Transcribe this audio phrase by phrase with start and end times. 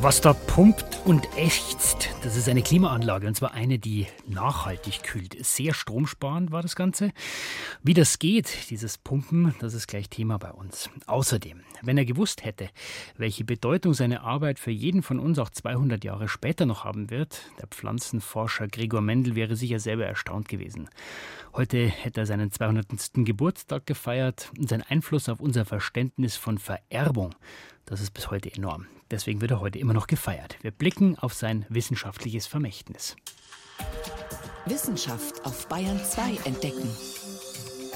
[0.00, 5.44] Was da pumpt und ächzt, das ist eine Klimaanlage und zwar eine, die nachhaltig kühlt.
[5.44, 7.10] Sehr stromsparend war das Ganze.
[7.82, 10.88] Wie das geht, dieses Pumpen, das ist gleich Thema bei uns.
[11.08, 12.70] Außerdem, wenn er gewusst hätte,
[13.16, 17.40] welche Bedeutung seine Arbeit für jeden von uns auch 200 Jahre später noch haben wird,
[17.58, 20.88] der Pflanzenforscher Gregor Mendel wäre sicher selber erstaunt gewesen.
[21.54, 22.86] Heute hätte er seinen 200.
[23.24, 27.34] Geburtstag gefeiert und sein Einfluss auf unser Verständnis von Vererbung,
[27.88, 28.86] das ist bis heute enorm.
[29.10, 30.56] Deswegen wird er heute immer noch gefeiert.
[30.60, 33.16] Wir blicken auf sein wissenschaftliches Vermächtnis.
[34.66, 36.90] Wissenschaft auf Bayern 2 entdecken.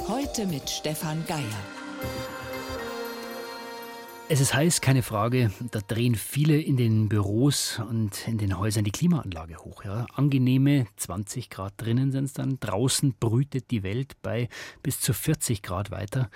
[0.09, 2.42] Heute mit Stefan Geier.
[4.33, 5.53] Es ist heiß, keine Frage.
[5.73, 9.85] Da drehen viele in den Büros und in den Häusern die Klimaanlage hoch.
[9.85, 10.07] Ja.
[10.15, 12.59] Angenehme 20 Grad drinnen sind es dann.
[12.59, 14.49] Draußen brütet die Welt bei
[14.83, 16.31] bis zu 40 Grad weiter.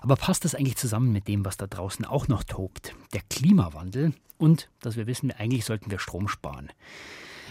[0.00, 2.94] Aber passt das eigentlich zusammen mit dem, was da draußen auch noch tobt?
[3.12, 6.70] Der Klimawandel und, dass wir wissen, eigentlich sollten wir Strom sparen.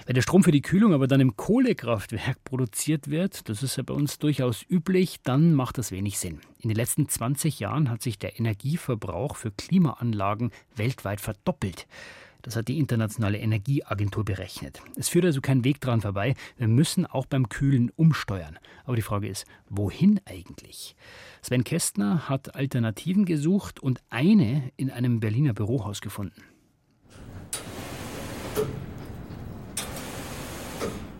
[0.06, 3.84] Wenn der Strom für die Kühlung aber dann im Kohlekraftwerk produziert wird, das ist ja
[3.84, 6.40] bei uns durchaus üblich, dann macht das wenig Sinn.
[6.60, 11.88] In den letzten 20 Jahren hat sich der Energieverbrauch für Klimaanlagen weltweit verdoppelt.
[12.42, 14.82] Das hat die Internationale Energieagentur berechnet.
[14.98, 16.36] Es führt also kein Weg dran vorbei.
[16.58, 18.60] Wir müssen auch beim Kühlen umsteuern.
[18.84, 20.98] Aber die Frage ist, wohin eigentlich?
[21.42, 26.44] Sven Kästner hat Alternativen gesucht und eine in einem Berliner Bürohaus gefunden.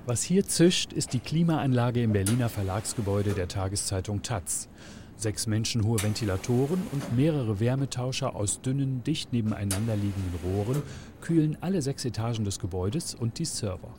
[0.06, 4.68] Was hier zischt, ist die Klimaanlage im Berliner Verlagsgebäude der Tageszeitung Taz.
[5.16, 10.84] Sechs menschenhohe Ventilatoren und mehrere Wärmetauscher aus dünnen, dicht nebeneinander liegenden Rohren
[11.22, 13.94] kühlen alle sechs Etagen des Gebäudes und die Server.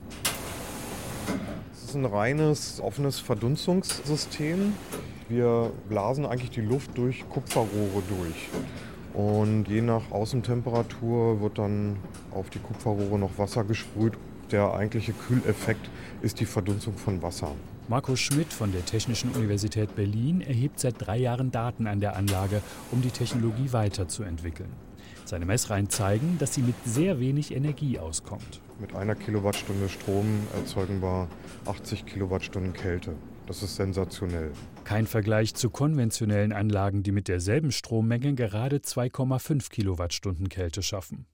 [1.73, 4.75] Es ist ein reines, offenes Verdunstungssystem.
[5.31, 8.51] Wir blasen eigentlich die Luft durch Kupferrohre durch.
[9.15, 11.97] Und je nach Außentemperatur wird dann
[12.31, 14.19] auf die Kupferrohre noch Wasser gesprüht
[14.53, 15.89] der eigentliche Kühleffekt
[16.23, 17.53] ist die Verdunstung von Wasser.
[17.89, 22.63] Markus Schmidt von der Technischen Universität Berlin erhebt seit drei Jahren Daten an der Anlage,
[22.91, 24.71] um die Technologie weiterzuentwickeln.
[25.27, 28.61] Seine Messreihen zeigen, dass sie mit sehr wenig Energie auskommt.
[28.81, 31.29] Mit einer Kilowattstunde Strom erzeugen wir
[31.67, 33.15] 80 Kilowattstunden Kälte.
[33.47, 34.53] Das ist sensationell.
[34.85, 41.27] Kein Vergleich zu konventionellen Anlagen, die mit derselben Strommenge gerade 2,5 Kilowattstunden Kälte schaffen.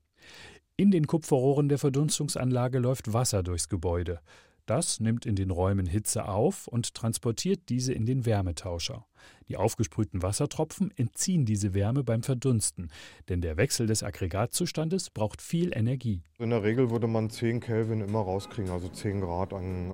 [0.80, 4.20] In den Kupferrohren der Verdunstungsanlage läuft Wasser durchs Gebäude.
[4.64, 9.04] Das nimmt in den Räumen Hitze auf und transportiert diese in den Wärmetauscher.
[9.48, 12.90] Die aufgesprühten Wassertropfen entziehen diese Wärme beim Verdunsten,
[13.28, 16.22] denn der Wechsel des Aggregatzustandes braucht viel Energie.
[16.38, 19.92] In der Regel würde man 10 Kelvin immer rauskriegen, also 10 Grad an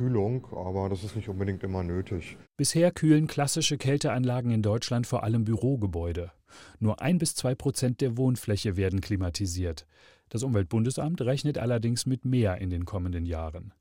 [0.00, 2.38] Kühlung, aber das ist nicht unbedingt immer nötig.
[2.56, 6.32] Bisher kühlen klassische Kälteanlagen in Deutschland vor allem Bürogebäude.
[6.78, 9.86] Nur ein bis zwei Prozent der Wohnfläche werden klimatisiert.
[10.30, 13.74] Das Umweltbundesamt rechnet allerdings mit mehr in den kommenden Jahren.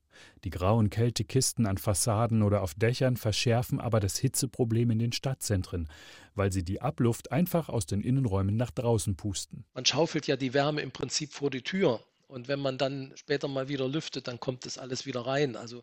[0.43, 5.87] Die grauen Kältekisten an Fassaden oder auf Dächern verschärfen aber das Hitzeproblem in den Stadtzentren,
[6.35, 9.63] weil sie die Abluft einfach aus den Innenräumen nach draußen pusten.
[9.73, 12.01] Man schaufelt ja die Wärme im Prinzip vor die Tür.
[12.27, 15.55] Und wenn man dann später mal wieder lüftet, dann kommt das alles wieder rein.
[15.55, 15.81] Also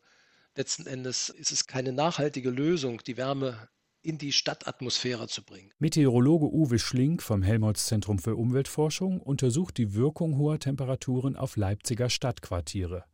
[0.57, 3.69] letzten Endes ist es keine nachhaltige Lösung, die Wärme
[4.03, 5.73] in die Stadtatmosphäre zu bringen.
[5.79, 13.05] Meteorologe Uwe Schlink vom Helmholtz-Zentrum für Umweltforschung untersucht die Wirkung hoher Temperaturen auf Leipziger Stadtquartiere.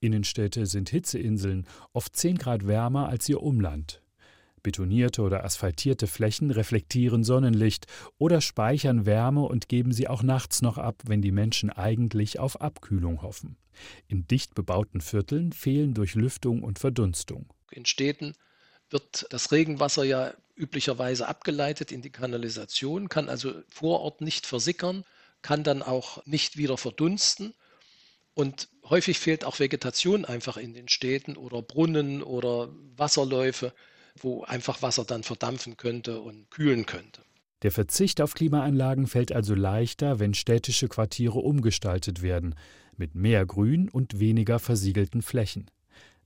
[0.00, 4.02] Innenstädte sind Hitzeinseln, oft 10 Grad wärmer als ihr Umland.
[4.62, 7.86] Betonierte oder asphaltierte Flächen reflektieren Sonnenlicht
[8.18, 12.60] oder speichern Wärme und geben sie auch nachts noch ab, wenn die Menschen eigentlich auf
[12.60, 13.56] Abkühlung hoffen.
[14.08, 17.52] In dicht bebauten Vierteln fehlen Durchlüftung und Verdunstung.
[17.70, 18.34] In Städten
[18.90, 25.04] wird das Regenwasser ja üblicherweise abgeleitet in die Kanalisation, kann also vor Ort nicht versickern,
[25.42, 27.54] kann dann auch nicht wieder verdunsten.
[28.34, 33.72] Und häufig fehlt auch Vegetation einfach in den Städten oder Brunnen oder Wasserläufe,
[34.16, 37.22] wo einfach Wasser dann verdampfen könnte und kühlen könnte.
[37.62, 42.54] Der Verzicht auf Klimaanlagen fällt also leichter, wenn städtische Quartiere umgestaltet werden,
[42.96, 45.70] mit mehr Grün und weniger versiegelten Flächen.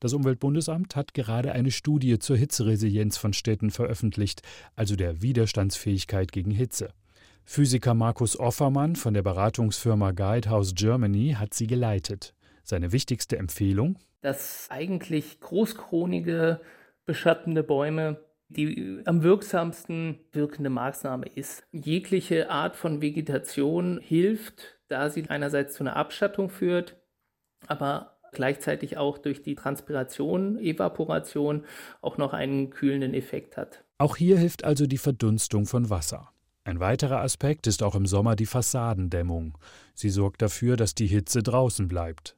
[0.01, 4.43] Das Umweltbundesamt hat gerade eine Studie zur Hitzeresilienz von Städten veröffentlicht,
[4.77, 6.91] also der Widerstandsfähigkeit gegen Hitze.
[7.45, 12.35] Physiker Markus Offermann von der Beratungsfirma Guidehouse Germany hat sie geleitet.
[12.63, 13.99] Seine wichtigste Empfehlung?
[14.23, 16.61] Dass eigentlich großkronige,
[17.07, 18.19] beschattende Bäume
[18.49, 21.65] die am wirksamsten wirkende Maßnahme ist.
[21.73, 26.97] Jegliche Art von Vegetation hilft, da sie einerseits zu einer Abschattung führt,
[27.67, 31.65] aber gleichzeitig auch durch die Transpiration, Evaporation
[32.01, 33.85] auch noch einen kühlenden Effekt hat.
[33.99, 36.31] Auch hier hilft also die Verdunstung von Wasser.
[36.65, 39.59] Ein weiterer Aspekt ist auch im Sommer die Fassadendämmung.
[39.95, 42.37] Sie sorgt dafür, dass die Hitze draußen bleibt.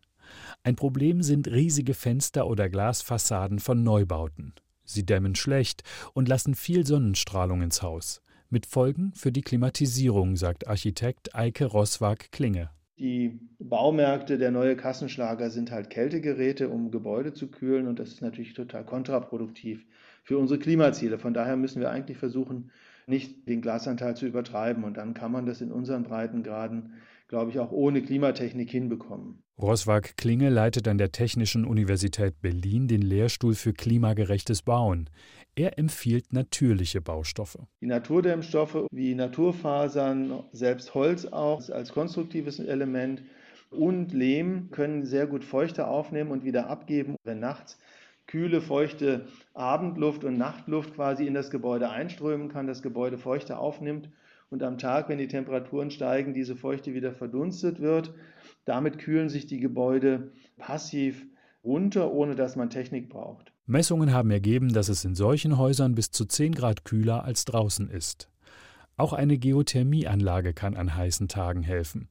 [0.62, 4.54] Ein Problem sind riesige Fenster oder Glasfassaden von Neubauten.
[4.84, 5.82] Sie dämmen schlecht
[6.14, 8.22] und lassen viel Sonnenstrahlung ins Haus.
[8.48, 12.70] Mit Folgen für die Klimatisierung, sagt Architekt Eike Roswag-Klinge.
[12.98, 18.22] Die Baumärkte, der neue Kassenschlager sind halt Kältegeräte, um Gebäude zu kühlen und das ist
[18.22, 19.84] natürlich total kontraproduktiv
[20.22, 21.18] für unsere Klimaziele.
[21.18, 22.70] Von daher müssen wir eigentlich versuchen,
[23.06, 26.94] nicht den Glasanteil zu übertreiben und dann kann man das in unseren Breitengraden
[27.28, 29.42] glaube ich, auch ohne Klimatechnik hinbekommen.
[29.58, 35.08] Roswag Klinge leitet an der Technischen Universität Berlin den Lehrstuhl für klimagerechtes Bauen.
[35.54, 37.58] Er empfiehlt natürliche Baustoffe.
[37.80, 43.22] Die Naturdämmstoffe wie Naturfasern, selbst Holz auch als konstruktives Element
[43.70, 47.78] und Lehm können sehr gut Feuchte aufnehmen und wieder abgeben, wenn nachts
[48.26, 54.10] kühle, feuchte Abendluft und Nachtluft quasi in das Gebäude einströmen kann, das Gebäude Feuchte aufnimmt
[54.50, 58.14] und am Tag, wenn die Temperaturen steigen, diese Feuchte wieder verdunstet wird.
[58.64, 61.26] Damit kühlen sich die Gebäude passiv
[61.64, 63.52] runter, ohne dass man Technik braucht.
[63.66, 67.90] Messungen haben ergeben, dass es in solchen Häusern bis zu 10 Grad kühler als draußen
[67.90, 68.30] ist.
[68.96, 72.08] Auch eine Geothermieanlage kann an heißen Tagen helfen.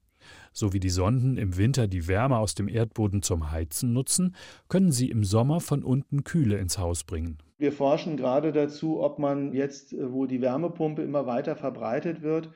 [0.51, 4.35] So wie die Sonden im Winter die Wärme aus dem Erdboden zum Heizen nutzen,
[4.67, 7.37] können sie im Sommer von unten Kühle ins Haus bringen.
[7.57, 12.49] Wir forschen gerade dazu, ob man jetzt, äh, wo die Wärmepumpe immer weiter verbreitet wird,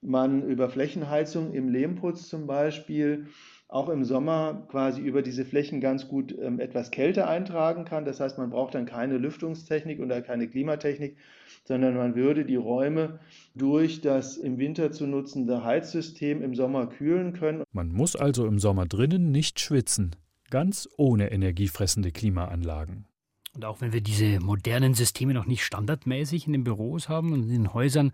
[0.00, 3.28] man über Flächenheizung im Lehmputz zum Beispiel
[3.72, 8.04] auch im Sommer quasi über diese Flächen ganz gut ähm, etwas Kälte eintragen kann.
[8.04, 11.16] Das heißt, man braucht dann keine Lüftungstechnik oder keine Klimatechnik,
[11.64, 13.20] sondern man würde die Räume
[13.54, 17.62] durch das im Winter zu nutzende Heizsystem im Sommer kühlen können.
[17.72, 20.16] Man muss also im Sommer drinnen nicht schwitzen,
[20.50, 23.06] ganz ohne energiefressende Klimaanlagen.
[23.54, 27.42] Und auch wenn wir diese modernen Systeme noch nicht standardmäßig in den Büros haben und
[27.42, 28.12] in den Häusern,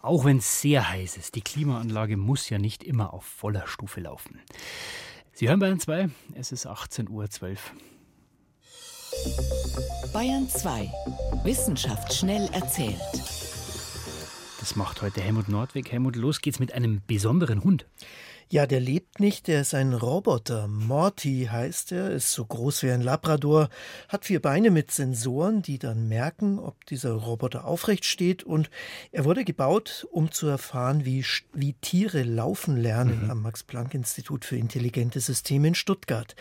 [0.00, 4.00] auch wenn es sehr heiß ist, die Klimaanlage muss ja nicht immer auf voller Stufe
[4.00, 4.40] laufen.
[5.32, 7.58] Sie hören Bayern 2, es ist 18.12 Uhr.
[10.12, 10.90] Bayern 2.
[11.44, 12.98] Wissenschaft schnell erzählt.
[14.60, 15.92] Das macht heute Helmut Nordweg.
[15.92, 17.86] Helmut, los geht's mit einem besonderen Hund.
[18.50, 20.68] Ja, der lebt nicht, der ist ein Roboter.
[20.68, 23.68] Morty heißt er, ist so groß wie ein Labrador,
[24.08, 28.44] hat vier Beine mit Sensoren, die dann merken, ob dieser Roboter aufrecht steht.
[28.44, 28.70] Und
[29.12, 33.30] er wurde gebaut, um zu erfahren, wie, wie Tiere laufen lernen mhm.
[33.30, 36.34] am Max-Planck-Institut für intelligente Systeme in Stuttgart.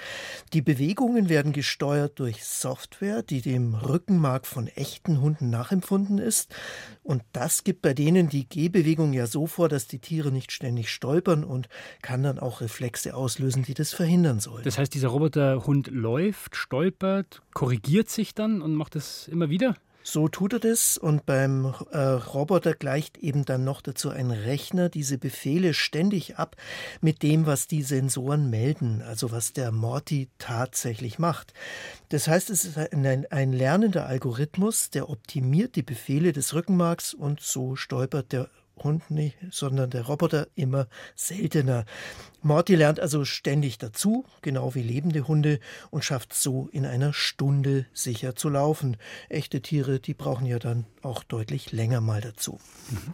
[0.54, 6.56] Die Bewegungen werden gesteuert durch Software, die dem Rückenmark von echten Hunden nachempfunden ist.
[7.04, 10.90] Und das gibt bei denen die Gehbewegung ja so vor, dass die Tiere nicht ständig
[10.90, 11.68] stolpern und
[12.02, 14.64] kann dann auch Reflexe auslösen, die das verhindern sollen.
[14.64, 19.76] Das heißt, dieser Roboterhund läuft, stolpert, korrigiert sich dann und macht das immer wieder?
[20.10, 24.88] So tut er das und beim äh, Roboter gleicht eben dann noch dazu ein Rechner
[24.88, 26.56] diese Befehle ständig ab
[27.02, 31.54] mit dem, was die Sensoren melden, also was der Morty tatsächlich macht.
[32.08, 37.42] Das heißt, es ist ein, ein lernender Algorithmus, der optimiert die Befehle des Rückenmarks und
[37.42, 38.50] so stolpert der
[38.84, 41.86] Hund nicht, sondern der Roboter immer seltener.
[42.42, 45.60] Morty lernt also ständig dazu, genau wie lebende Hunde,
[45.90, 48.98] und schafft so in einer Stunde sicher zu laufen.
[49.30, 52.60] Echte Tiere, die brauchen ja dann auch deutlich länger mal dazu.
[52.90, 53.14] Mhm.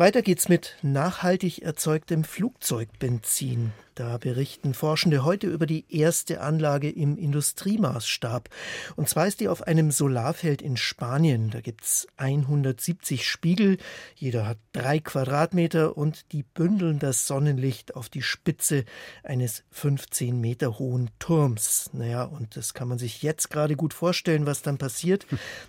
[0.00, 3.72] Weiter geht's mit nachhaltig erzeugtem Flugzeugbenzin.
[3.96, 8.48] Da berichten Forschende heute über die erste Anlage im Industriemaßstab.
[8.94, 11.50] Und zwar ist die auf einem Solarfeld in Spanien.
[11.50, 13.76] Da gibt's 170 Spiegel.
[14.14, 18.84] Jeder hat drei Quadratmeter und die bündeln das Sonnenlicht auf die Spitze
[19.24, 21.90] eines 15 Meter hohen Turms.
[21.92, 25.26] Naja, und das kann man sich jetzt gerade gut vorstellen, was dann passiert.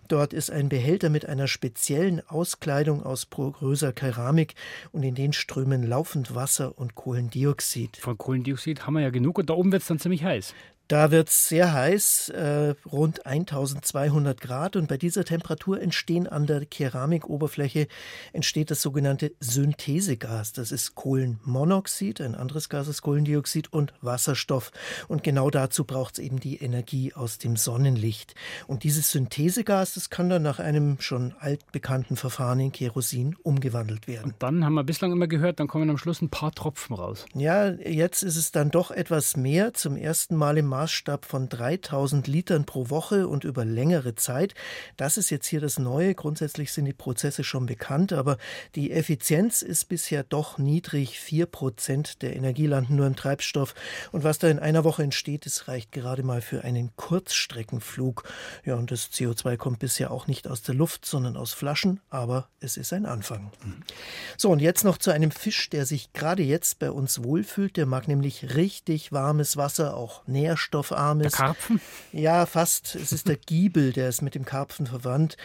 [0.07, 4.18] Dort ist ein Behälter mit einer speziellen Auskleidung aus poröser Keramik
[4.91, 7.97] und in den strömen laufend Wasser und Kohlendioxid.
[7.97, 10.53] Von Kohlendioxid haben wir ja genug und da oben wird es dann ziemlich heiß.
[10.89, 14.75] Da wird es sehr heiß, äh, rund 1200 Grad.
[14.75, 17.87] Und bei dieser Temperatur entstehen an der Keramikoberfläche
[18.33, 20.51] entsteht das sogenannte Synthesegas.
[20.51, 24.71] Das ist Kohlenmonoxid, ein anderes Gas ist Kohlendioxid und Wasserstoff.
[25.07, 28.33] Und genau dazu braucht es eben die Energie aus dem Sonnenlicht.
[28.65, 34.31] Und dieses Synthesegas, das kann dann nach einem schon altbekannten Verfahren in Kerosin umgewandelt werden.
[34.31, 37.27] Und dann haben wir bislang immer gehört, dann kommen am Schluss ein paar Tropfen raus.
[37.35, 39.75] Ja, jetzt ist es dann doch etwas mehr.
[39.75, 44.55] Zum ersten Mal im Maßstab von 3000 Litern pro Woche und über längere Zeit.
[44.95, 46.15] Das ist jetzt hier das Neue.
[46.15, 48.37] Grundsätzlich sind die Prozesse schon bekannt, aber
[48.75, 51.19] die Effizienz ist bisher doch niedrig.
[51.19, 53.75] Vier Prozent der Energie landen nur im Treibstoff.
[54.13, 58.23] Und was da in einer Woche entsteht, das reicht gerade mal für einen Kurzstreckenflug.
[58.63, 62.47] Ja, und das CO2 kommt bisher auch nicht aus der Luft, sondern aus Flaschen, aber
[62.61, 63.51] es ist ein Anfang.
[64.37, 67.75] So, und jetzt noch zu einem Fisch, der sich gerade jetzt bei uns wohlfühlt.
[67.75, 70.25] Der mag nämlich richtig warmes Wasser, auch
[70.69, 71.31] nährstoffarmes.
[71.31, 71.81] Der Karpfen?
[72.11, 72.95] Ja, fast.
[72.95, 75.37] Es ist der Giebel, der ist mit dem Karpfen verwandt.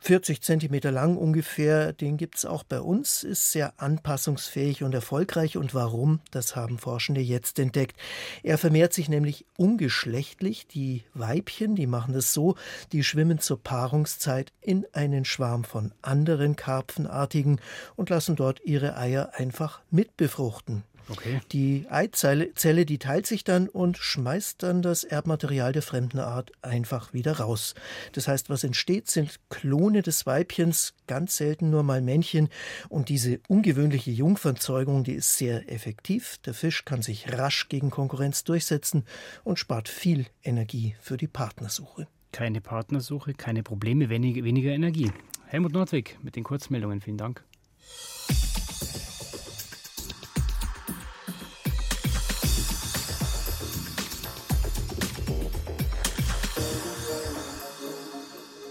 [0.00, 5.56] 40 Zentimeter lang ungefähr, den gibt es auch bei uns, ist sehr anpassungsfähig und erfolgreich.
[5.56, 6.20] Und warum?
[6.30, 7.96] Das haben Forschende jetzt entdeckt.
[8.44, 10.68] Er vermehrt sich nämlich ungeschlechtlich.
[10.68, 12.54] Die Weibchen, die machen das so,
[12.92, 17.60] die schwimmen zur Paarungszeit in einen Schwarm von anderen Karpfenartigen
[17.96, 20.84] und lassen dort ihre Eier einfach mitbefruchten.
[21.10, 21.40] Okay.
[21.52, 26.52] Die Eizelle, Zelle, die teilt sich dann und schmeißt dann das Erbmaterial der fremden Art
[26.62, 27.74] einfach wieder raus.
[28.12, 32.48] Das heißt, was entsteht, sind Klone des Weibchens, ganz selten nur mal Männchen.
[32.88, 36.38] Und diese ungewöhnliche Jungfernzeugung, die ist sehr effektiv.
[36.44, 39.04] Der Fisch kann sich rasch gegen Konkurrenz durchsetzen
[39.44, 42.06] und spart viel Energie für die Partnersuche.
[42.32, 45.10] Keine Partnersuche, keine Probleme, weniger, weniger Energie.
[45.46, 47.00] Helmut Nordwig mit den Kurzmeldungen.
[47.00, 47.42] Vielen Dank.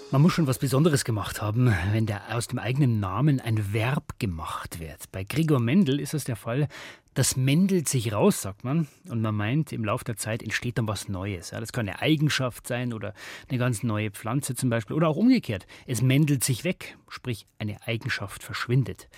[0.10, 4.18] Man muss schon was Besonderes gemacht haben, wenn der aus dem eigenen Namen ein Verb
[4.20, 5.12] gemacht wird.
[5.12, 6.70] Bei Gregor Mendel ist es der Fall,
[7.14, 8.88] das mendelt sich raus, sagt man.
[9.10, 11.50] Und man meint, im Laufe der Zeit entsteht dann was Neues.
[11.50, 13.14] Das kann eine Eigenschaft sein oder
[13.50, 14.96] eine ganz neue Pflanze zum Beispiel.
[14.96, 15.68] Oder auch umgekehrt.
[15.88, 19.10] Es mendelt sich weg, sprich eine Eigenschaft verschwindet.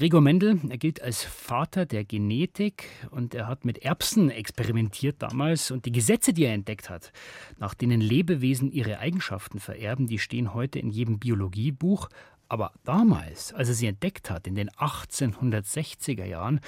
[0.00, 5.70] Gregor Mendel, er gilt als Vater der Genetik und er hat mit Erbsen experimentiert damals
[5.70, 7.12] und die Gesetze, die er entdeckt hat,
[7.58, 12.08] nach denen Lebewesen ihre Eigenschaften vererben, die stehen heute in jedem Biologiebuch.
[12.48, 16.60] Aber damals, als er sie entdeckt hat, in den 1860er Jahren,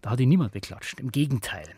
[0.00, 0.98] da hat ihn niemand beklatscht.
[0.98, 1.68] Im Gegenteil.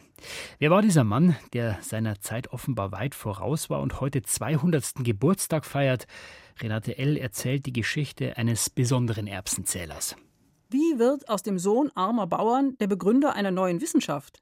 [0.60, 5.02] Wer war dieser Mann, der seiner Zeit offenbar weit voraus war und heute 200.
[5.02, 6.06] Geburtstag feiert?
[6.60, 7.16] Renate L.
[7.16, 10.14] erzählt die Geschichte eines besonderen Erbsenzählers.
[10.72, 14.40] Wie wird aus dem Sohn armer Bauern der Begründer einer neuen Wissenschaft?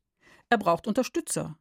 [0.51, 1.57] Er braucht Unterstützer.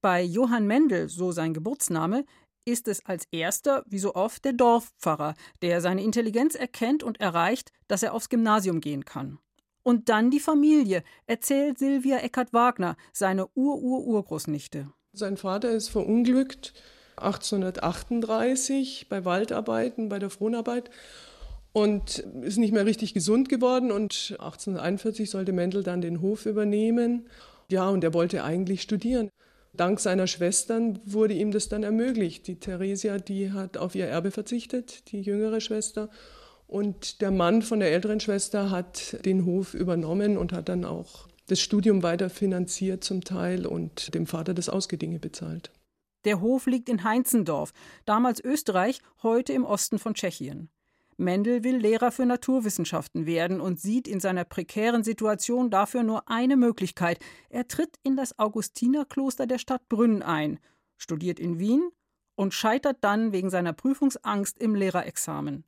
[0.00, 2.24] Bei Johann Mendel, so sein Geburtsname,
[2.64, 7.72] ist es als erster, wie so oft, der Dorfpfarrer, der seine Intelligenz erkennt und erreicht,
[7.88, 9.38] dass er aufs Gymnasium gehen kann.
[9.82, 14.90] Und dann die Familie, erzählt Silvia Eckert-Wagner, seine Ur-Ur-Urgroßnichte.
[15.12, 16.72] Sein Vater ist verunglückt
[17.16, 20.90] 1838 bei Waldarbeiten, bei der Fronarbeit
[21.76, 23.92] und ist nicht mehr richtig gesund geworden.
[23.92, 27.26] Und 1841 sollte Mendel dann den Hof übernehmen.
[27.70, 29.28] Ja, und er wollte eigentlich studieren.
[29.74, 32.46] Dank seiner Schwestern wurde ihm das dann ermöglicht.
[32.46, 36.08] Die Theresia, die hat auf ihr Erbe verzichtet, die jüngere Schwester.
[36.66, 41.28] Und der Mann von der älteren Schwester hat den Hof übernommen und hat dann auch
[41.48, 45.72] das Studium weiter finanziert zum Teil und dem Vater das Ausgedinge bezahlt.
[46.24, 47.74] Der Hof liegt in Heinzendorf,
[48.06, 50.70] damals Österreich, heute im Osten von Tschechien.
[51.18, 56.56] Mendel will Lehrer für Naturwissenschaften werden und sieht in seiner prekären Situation dafür nur eine
[56.56, 57.18] Möglichkeit.
[57.48, 60.58] Er tritt in das Augustinerkloster der Stadt Brünn ein,
[60.98, 61.88] studiert in Wien
[62.34, 65.64] und scheitert dann wegen seiner Prüfungsangst im Lehrerexamen.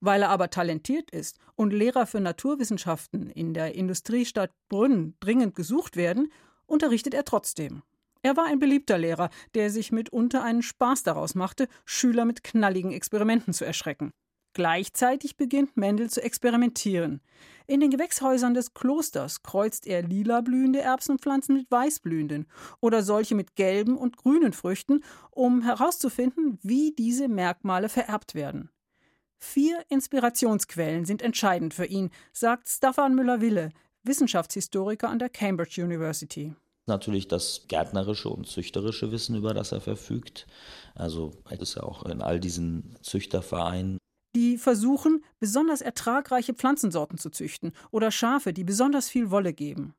[0.00, 5.96] Weil er aber talentiert ist und Lehrer für Naturwissenschaften in der Industriestadt Brünn dringend gesucht
[5.96, 6.30] werden,
[6.66, 7.82] unterrichtet er trotzdem.
[8.20, 12.92] Er war ein beliebter Lehrer, der sich mitunter einen Spaß daraus machte, Schüler mit knalligen
[12.92, 14.12] Experimenten zu erschrecken.
[14.54, 17.20] Gleichzeitig beginnt Mendel zu experimentieren.
[17.66, 22.46] In den Gewächshäusern des Klosters kreuzt er lila blühende Erbsenpflanzen mit weißblühenden
[22.80, 28.68] oder solche mit gelben und grünen Früchten, um herauszufinden, wie diese Merkmale vererbt werden.
[29.38, 33.70] Vier Inspirationsquellen sind entscheidend für ihn, sagt Staffan Müller-Wille,
[34.02, 36.54] Wissenschaftshistoriker an der Cambridge University
[36.86, 40.46] natürlich das gärtnerische und züchterische Wissen, über das er verfügt.
[40.94, 43.98] Also er ist ja auch in all diesen Züchtervereinen
[44.34, 49.94] die versuchen, besonders ertragreiche Pflanzensorten zu züchten oder Schafe, die besonders viel Wolle geben.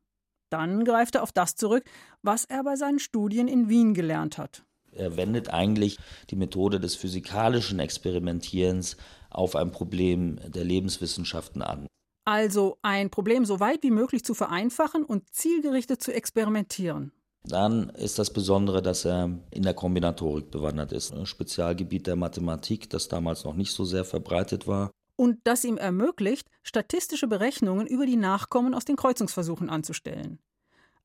[0.50, 1.84] Dann greift er auf das zurück,
[2.22, 4.64] was er bei seinen Studien in Wien gelernt hat.
[4.92, 5.98] Er wendet eigentlich
[6.30, 8.96] die Methode des physikalischen Experimentierens
[9.30, 11.86] auf ein Problem der Lebenswissenschaften an.
[12.24, 17.12] Also ein Problem so weit wie möglich zu vereinfachen und zielgerichtet zu experimentieren.
[17.46, 22.88] Dann ist das Besondere, dass er in der Kombinatorik bewandert ist, ein Spezialgebiet der Mathematik,
[22.88, 24.90] das damals noch nicht so sehr verbreitet war.
[25.16, 30.38] Und das ihm ermöglicht, statistische Berechnungen über die Nachkommen aus den Kreuzungsversuchen anzustellen.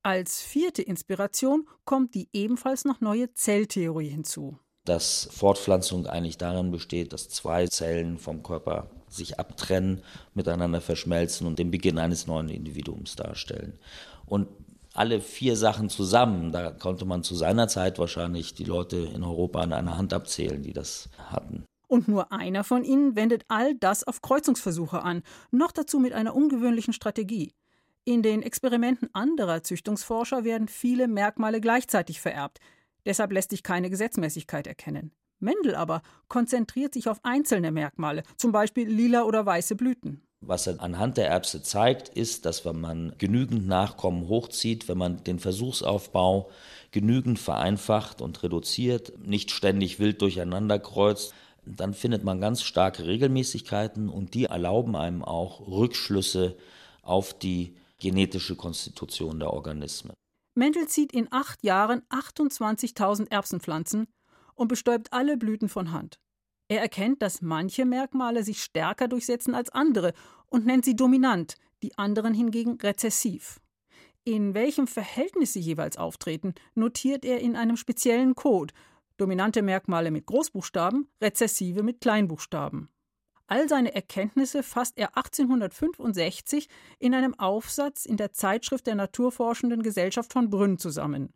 [0.01, 4.57] Als vierte Inspiration kommt die ebenfalls noch neue Zelltheorie hinzu.
[4.85, 10.01] Dass Fortpflanzung eigentlich darin besteht, dass zwei Zellen vom Körper sich abtrennen,
[10.33, 13.77] miteinander verschmelzen und den Beginn eines neuen Individuums darstellen.
[14.25, 14.47] Und
[14.93, 19.61] alle vier Sachen zusammen, da konnte man zu seiner Zeit wahrscheinlich die Leute in Europa
[19.61, 21.65] an einer Hand abzählen, die das hatten.
[21.87, 26.35] Und nur einer von ihnen wendet all das auf Kreuzungsversuche an, noch dazu mit einer
[26.35, 27.53] ungewöhnlichen Strategie.
[28.05, 32.59] In den Experimenten anderer Züchtungsforscher werden viele Merkmale gleichzeitig vererbt.
[33.05, 35.11] Deshalb lässt sich keine Gesetzmäßigkeit erkennen.
[35.39, 40.21] Mendel aber konzentriert sich auf einzelne Merkmale, zum Beispiel lila oder weiße Blüten.
[40.41, 45.23] Was er anhand der Erbse zeigt, ist, dass wenn man genügend Nachkommen hochzieht, wenn man
[45.23, 46.49] den Versuchsaufbau
[46.91, 51.33] genügend vereinfacht und reduziert, nicht ständig wild durcheinander kreuzt,
[51.65, 56.57] dann findet man ganz starke Regelmäßigkeiten und die erlauben einem auch Rückschlüsse
[57.01, 60.13] auf die genetische Konstitution der Organismen.
[60.55, 64.07] Mendel zieht in acht Jahren 28.000 Erbsenpflanzen
[64.55, 66.19] und bestäubt alle Blüten von Hand.
[66.69, 70.13] Er erkennt, dass manche Merkmale sich stärker durchsetzen als andere
[70.47, 73.59] und nennt sie dominant, die anderen hingegen rezessiv.
[74.23, 78.73] In welchem Verhältnis sie jeweils auftreten, notiert er in einem speziellen Code.
[79.17, 82.89] Dominante Merkmale mit Großbuchstaben, rezessive mit Kleinbuchstaben.
[83.47, 90.33] All seine Erkenntnisse fasst er 1865 in einem Aufsatz in der Zeitschrift der Naturforschenden Gesellschaft
[90.33, 91.33] von Brünn zusammen.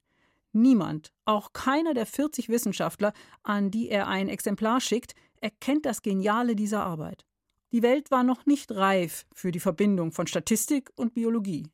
[0.54, 6.56] Niemand, auch keiner der 40 Wissenschaftler, an die er ein Exemplar schickt, erkennt das Geniale
[6.56, 7.26] dieser Arbeit.
[7.72, 11.68] Die Welt war noch nicht reif für die Verbindung von Statistik und Biologie.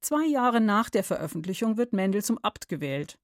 [0.00, 3.16] Zwei Jahre nach der Veröffentlichung wird Mendel zum Abt gewählt.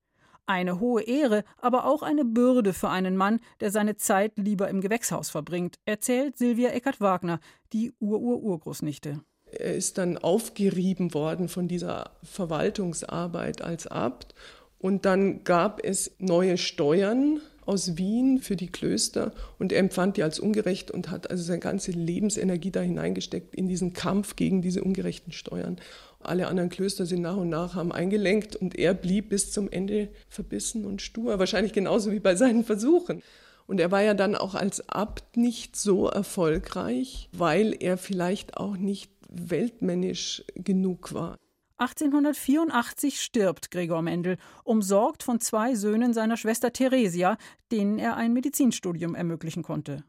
[0.46, 4.80] Eine hohe Ehre, aber auch eine Bürde für einen Mann, der seine Zeit lieber im
[4.80, 7.40] Gewächshaus verbringt, erzählt Silvia Eckert-Wagner,
[7.72, 9.20] die Ur-Ur-Urgroßnichte.
[9.52, 14.34] Er ist dann aufgerieben worden von dieser Verwaltungsarbeit als Abt.
[14.78, 20.22] Und dann gab es neue Steuern aus Wien für die Klöster und er empfand die
[20.22, 24.82] als ungerecht und hat also seine ganze Lebensenergie da hineingesteckt in diesen Kampf gegen diese
[24.82, 25.76] ungerechten Steuern.
[26.20, 30.08] Alle anderen Klöster sind nach und nach haben eingelenkt und er blieb bis zum Ende
[30.30, 33.22] verbissen und stur, wahrscheinlich genauso wie bei seinen Versuchen.
[33.68, 38.78] Und er war ja dann auch als Abt nicht so erfolgreich, weil er vielleicht auch
[38.78, 41.36] nicht weltmännisch genug war.
[41.76, 47.36] 1884 stirbt Gregor Mendel, umsorgt von zwei Söhnen seiner Schwester Theresia,
[47.70, 50.02] denen er ein Medizinstudium ermöglichen konnte.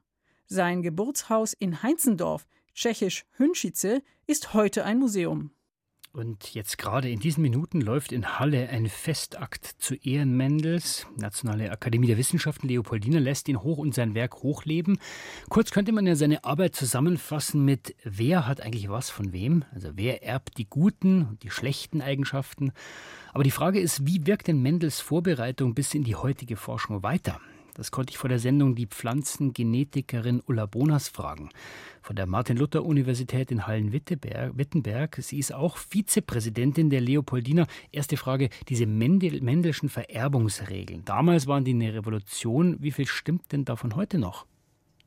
[0.48, 5.52] Sein Geburtshaus in Heinzendorf, tschechisch Hünschice, ist heute ein Museum.
[6.20, 11.08] Und jetzt gerade in diesen Minuten läuft in Halle ein Festakt zu Ehren Mendels.
[11.16, 15.00] Nationale Akademie der Wissenschaften Leopoldina lässt ihn hoch und sein Werk hochleben.
[15.48, 19.64] Kurz könnte man ja seine Arbeit zusammenfassen mit Wer hat eigentlich was von wem?
[19.74, 22.74] Also wer erbt die guten und die schlechten Eigenschaften?
[23.32, 27.40] Aber die Frage ist, wie wirkt denn Mendels Vorbereitung bis in die heutige Forschung weiter?
[27.76, 31.50] Das konnte ich vor der Sendung die Pflanzengenetikerin Ulla Bonas fragen
[32.02, 35.16] von der Martin-Luther-Universität in Hallen-Wittenberg.
[35.18, 37.68] Sie ist auch Vizepräsidentin der Leopoldina.
[37.92, 41.06] Erste Frage, diese Mendel Mendelschen Vererbungsregeln.
[41.06, 42.78] Damals waren die eine Revolution.
[42.82, 44.46] Wie viel stimmt denn davon heute noch?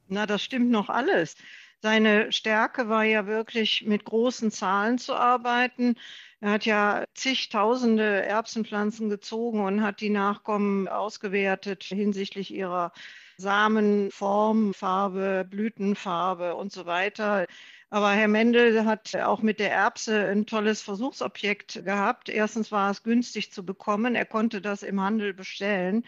[0.08, 1.36] Na, das stimmt noch alles.
[1.80, 5.96] Seine Stärke war ja wirklich mit großen Zahlen zu arbeiten.
[6.42, 12.90] Er hat ja zigtausende Erbsenpflanzen gezogen und hat die Nachkommen ausgewertet hinsichtlich ihrer
[13.36, 17.46] Samenform, Farbe, Blütenfarbe und so weiter.
[17.90, 22.28] Aber Herr Mendel hat auch mit der Erbse ein tolles Versuchsobjekt gehabt.
[22.28, 24.16] Erstens war es günstig zu bekommen.
[24.16, 26.04] Er konnte das im Handel bestellen.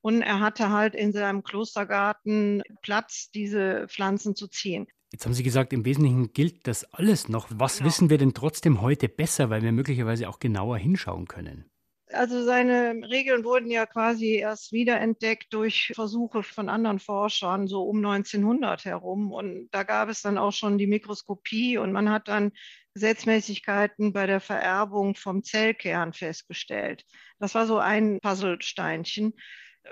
[0.00, 4.88] Und er hatte halt in seinem Klostergarten Platz, diese Pflanzen zu ziehen.
[5.12, 7.48] Jetzt haben Sie gesagt, im Wesentlichen gilt das alles noch.
[7.50, 7.88] Was genau.
[7.88, 11.70] wissen wir denn trotzdem heute besser, weil wir möglicherweise auch genauer hinschauen können?
[12.12, 17.96] Also seine Regeln wurden ja quasi erst wiederentdeckt durch Versuche von anderen Forschern so um
[17.98, 19.32] 1900 herum.
[19.32, 22.52] Und da gab es dann auch schon die Mikroskopie und man hat dann
[22.94, 27.04] Gesetzmäßigkeiten bei der Vererbung vom Zellkern festgestellt.
[27.38, 29.34] Das war so ein Puzzlesteinchen.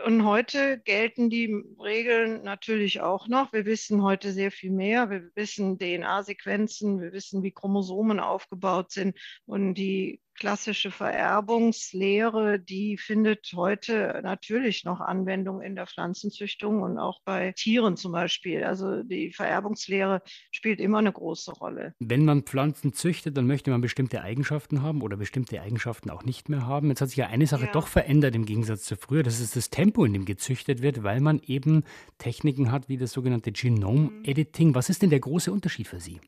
[0.05, 3.53] Und heute gelten die Regeln natürlich auch noch.
[3.53, 5.09] Wir wissen heute sehr viel mehr.
[5.09, 13.51] Wir wissen DNA-Sequenzen, wir wissen, wie Chromosomen aufgebaut sind und die klassische Vererbungslehre, die findet
[13.55, 18.65] heute natürlich noch Anwendung in der Pflanzenzüchtung und auch bei Tieren zum Beispiel.
[18.65, 21.95] Also die Vererbungslehre spielt immer eine große Rolle.
[21.99, 26.49] Wenn man Pflanzen züchtet, dann möchte man bestimmte Eigenschaften haben oder bestimmte Eigenschaften auch nicht
[26.49, 26.89] mehr haben.
[26.89, 27.73] Jetzt hat sich ja eine Sache ja.
[27.73, 29.23] doch verändert im Gegensatz zu früher.
[29.23, 31.85] Das ist das Tempo, in dem gezüchtet wird, weil man eben
[32.19, 34.75] Techniken hat wie das sogenannte Genome-Editing.
[34.75, 36.21] Was ist denn der große Unterschied für Sie?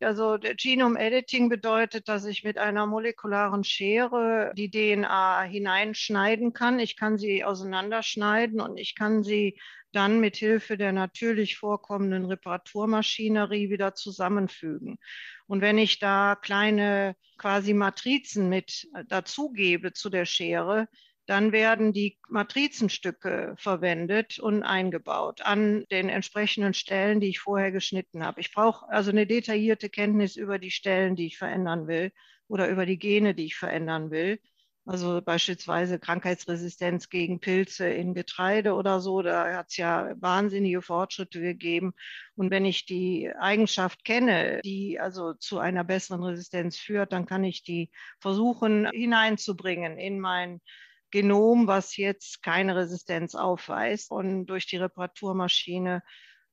[0.00, 6.78] Also Genome Editing bedeutet, dass ich mit einer molekularen Schere die DNA hineinschneiden kann.
[6.78, 9.58] Ich kann sie auseinanderschneiden und ich kann sie
[9.92, 14.98] dann mit Hilfe der natürlich vorkommenden Reparaturmaschinerie wieder zusammenfügen.
[15.46, 20.88] Und wenn ich da kleine quasi Matrizen mit dazugebe zu der Schere,
[21.28, 28.24] dann werden die Matrizenstücke verwendet und eingebaut an den entsprechenden Stellen, die ich vorher geschnitten
[28.24, 28.40] habe.
[28.40, 32.12] Ich brauche also eine detaillierte Kenntnis über die Stellen, die ich verändern will
[32.48, 34.40] oder über die Gene, die ich verändern will.
[34.86, 41.42] Also beispielsweise Krankheitsresistenz gegen Pilze in Getreide oder so, da hat es ja wahnsinnige Fortschritte
[41.42, 41.92] gegeben.
[42.36, 47.44] Und wenn ich die Eigenschaft kenne, die also zu einer besseren Resistenz führt, dann kann
[47.44, 50.62] ich die versuchen hineinzubringen in mein
[51.10, 54.10] Genom, was jetzt keine Resistenz aufweist.
[54.10, 56.02] Und durch die Reparaturmaschine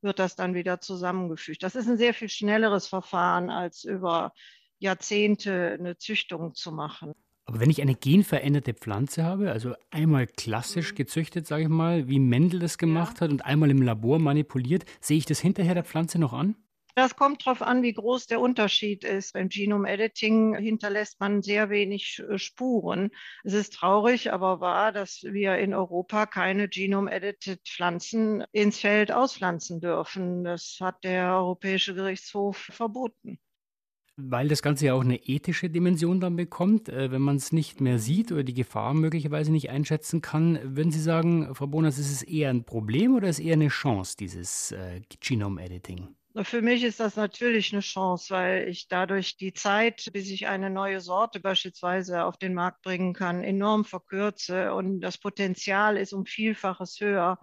[0.01, 1.63] wird das dann wieder zusammengefügt.
[1.63, 4.33] Das ist ein sehr viel schnelleres Verfahren, als über
[4.79, 7.13] Jahrzehnte eine Züchtung zu machen.
[7.45, 10.95] Aber wenn ich eine genveränderte Pflanze habe, also einmal klassisch mhm.
[10.95, 13.21] gezüchtet, sage ich mal, wie Mendel das gemacht ja.
[13.21, 16.55] hat und einmal im Labor manipuliert, sehe ich das hinterher der Pflanze noch an?
[16.97, 19.33] Das kommt darauf an, wie groß der Unterschied ist.
[19.33, 23.11] Beim Genome Editing hinterlässt man sehr wenig äh, Spuren.
[23.43, 29.81] Es ist traurig, aber wahr, dass wir in Europa keine Genome-Edited Pflanzen ins Feld auspflanzen
[29.81, 30.45] dürfen.
[30.45, 33.39] Das hat der Europäische Gerichtshof verboten.
[34.15, 37.81] Weil das Ganze ja auch eine ethische Dimension dann bekommt, äh, wenn man es nicht
[37.81, 40.77] mehr sieht oder die Gefahr möglicherweise nicht einschätzen kann.
[40.77, 43.67] Würden Sie sagen, Frau Bonas, ist es eher ein Problem oder ist es eher eine
[43.67, 46.15] Chance, dieses äh, Genome-Editing?
[46.43, 50.69] Für mich ist das natürlich eine Chance, weil ich dadurch die Zeit, bis ich eine
[50.69, 54.73] neue Sorte beispielsweise auf den Markt bringen kann, enorm verkürze.
[54.73, 57.39] Und das Potenzial ist um Vielfaches höher,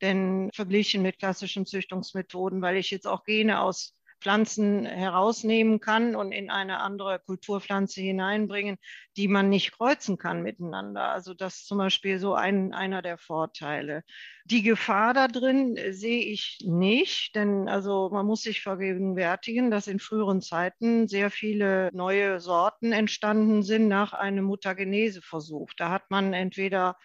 [0.00, 6.32] denn verglichen mit klassischen Züchtungsmethoden, weil ich jetzt auch Gene aus Pflanzen herausnehmen kann und
[6.32, 8.76] in eine andere Kulturpflanze hineinbringen,
[9.16, 11.10] die man nicht kreuzen kann miteinander.
[11.12, 14.02] Also das ist zum Beispiel so ein, einer der Vorteile.
[14.44, 20.00] Die Gefahr da drin sehe ich nicht, denn also man muss sich vergegenwärtigen, dass in
[20.00, 25.70] früheren Zeiten sehr viele neue Sorten entstanden sind nach einem Mutageneseversuch.
[25.76, 26.96] Da hat man entweder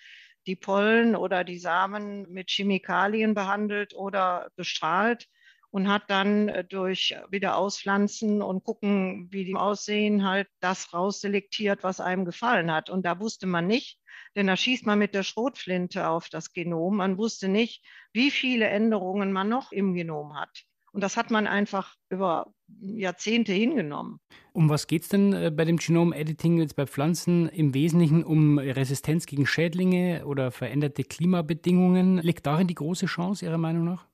[0.47, 5.27] die Pollen oder die Samen mit Chemikalien behandelt oder bestrahlt
[5.71, 11.83] und hat dann äh, durch wieder auspflanzen und gucken, wie die aussehen, halt das rausselektiert,
[11.83, 12.89] was einem gefallen hat.
[12.89, 13.97] Und da wusste man nicht,
[14.35, 16.97] denn da schießt man mit der Schrotflinte auf das Genom.
[16.97, 20.65] Man wusste nicht, wie viele Änderungen man noch im Genom hat.
[20.93, 24.19] Und das hat man einfach über Jahrzehnte hingenommen.
[24.51, 27.47] Um was geht es denn äh, bei dem Genom-Editing jetzt bei Pflanzen?
[27.47, 32.17] Im Wesentlichen um Resistenz gegen Schädlinge oder veränderte Klimabedingungen.
[32.17, 34.10] Liegt darin die große Chance Ihrer Meinung nach?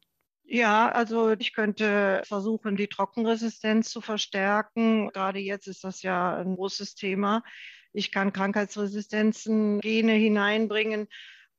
[0.50, 5.10] Ja, also ich könnte versuchen, die Trockenresistenz zu verstärken.
[5.10, 7.44] Gerade jetzt ist das ja ein großes Thema.
[7.92, 11.08] Ich kann Krankheitsresistenzen, Gene hineinbringen.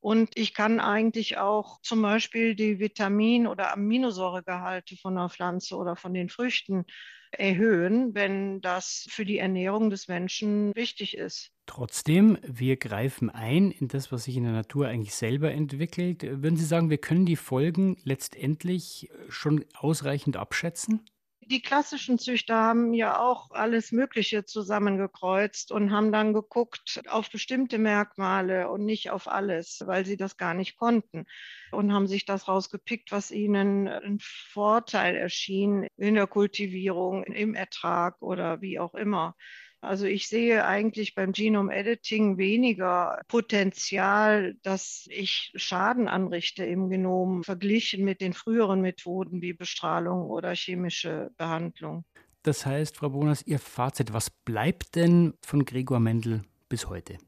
[0.01, 5.94] Und ich kann eigentlich auch zum Beispiel die Vitamin- oder Aminosäuregehalte von der Pflanze oder
[5.94, 6.87] von den Früchten
[7.30, 11.50] erhöhen, wenn das für die Ernährung des Menschen wichtig ist.
[11.66, 16.22] Trotzdem, wir greifen ein in das, was sich in der Natur eigentlich selber entwickelt.
[16.22, 21.04] Würden Sie sagen, wir können die Folgen letztendlich schon ausreichend abschätzen?
[21.50, 27.78] Die klassischen Züchter haben ja auch alles Mögliche zusammengekreuzt und haben dann geguckt auf bestimmte
[27.78, 31.24] Merkmale und nicht auf alles, weil sie das gar nicht konnten
[31.72, 38.20] und haben sich das rausgepickt, was ihnen ein Vorteil erschien in der Kultivierung, im Ertrag
[38.20, 39.34] oder wie auch immer.
[39.80, 47.44] Also ich sehe eigentlich beim Genome Editing weniger Potenzial, dass ich Schaden anrichte im Genom,
[47.44, 52.04] verglichen mit den früheren Methoden wie Bestrahlung oder chemische Behandlung.
[52.42, 57.18] Das heißt, Frau Bonas, Ihr Fazit, was bleibt denn von Gregor Mendel bis heute?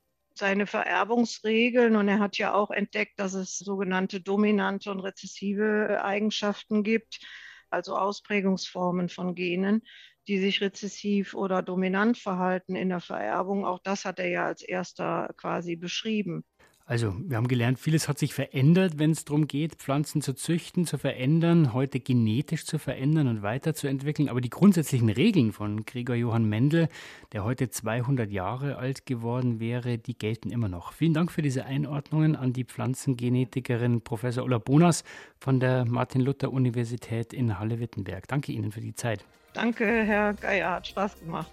[0.41, 6.83] seine Vererbungsregeln und er hat ja auch entdeckt, dass es sogenannte dominante und rezessive Eigenschaften
[6.83, 7.21] gibt,
[7.69, 9.83] also Ausprägungsformen von Genen
[10.31, 13.67] die sich rezessiv oder dominant verhalten in der Vererbung.
[13.67, 16.45] Auch das hat er ja als erster quasi beschrieben.
[16.87, 20.87] Also, wir haben gelernt, vieles hat sich verändert, wenn es darum geht, Pflanzen zu züchten,
[20.87, 24.29] zu verändern, heute genetisch zu verändern und weiterzuentwickeln.
[24.29, 26.89] Aber die grundsätzlichen Regeln von Gregor Johann Mendel,
[27.33, 30.93] der heute 200 Jahre alt geworden wäre, die gelten immer noch.
[30.93, 35.03] Vielen Dank für diese Einordnungen an die Pflanzengenetikerin Professor Ulla Bonas
[35.39, 38.29] von der Martin-Luther-Universität in Halle-Wittenberg.
[38.29, 39.25] Danke Ihnen für die Zeit.
[39.53, 41.51] Danke, Herr Geier, hat Spaß gemacht.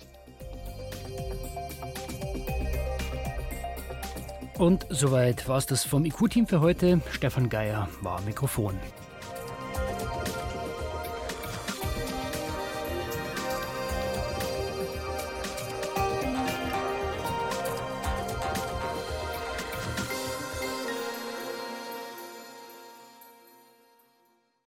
[4.58, 7.02] Und soweit war es das vom IQ-Team für heute.
[7.12, 8.76] Stefan Geier war Mikrofon.